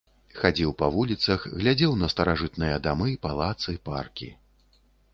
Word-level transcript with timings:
Хадзіў 0.37 0.71
па 0.79 0.87
вуліцах, 0.95 1.45
глядзеў 1.59 1.93
на 2.01 2.11
старажытныя 2.15 2.83
дамы, 2.89 3.09
палацы, 3.29 3.81
паркі. 3.91 4.35